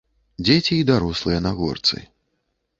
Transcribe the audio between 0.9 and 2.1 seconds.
дарослыя на горцы.